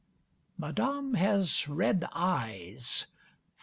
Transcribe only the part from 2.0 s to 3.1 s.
eyes.